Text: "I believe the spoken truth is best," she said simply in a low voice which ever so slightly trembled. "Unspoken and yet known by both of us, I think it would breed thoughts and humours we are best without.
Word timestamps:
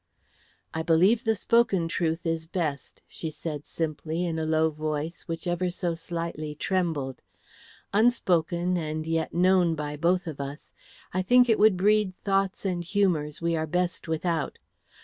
"I 0.73 0.81
believe 0.81 1.25
the 1.25 1.35
spoken 1.35 1.87
truth 1.87 2.25
is 2.25 2.47
best," 2.47 3.03
she 3.07 3.29
said 3.29 3.67
simply 3.67 4.25
in 4.25 4.39
a 4.39 4.47
low 4.47 4.71
voice 4.71 5.27
which 5.27 5.45
ever 5.45 5.69
so 5.69 5.93
slightly 5.93 6.55
trembled. 6.55 7.21
"Unspoken 7.93 8.77
and 8.77 9.05
yet 9.05 9.31
known 9.31 9.75
by 9.75 9.95
both 9.97 10.25
of 10.25 10.41
us, 10.41 10.73
I 11.13 11.21
think 11.21 11.49
it 11.49 11.59
would 11.59 11.77
breed 11.77 12.13
thoughts 12.23 12.65
and 12.65 12.83
humours 12.83 13.43
we 13.43 13.55
are 13.55 13.67
best 13.67 14.07
without. 14.07 14.57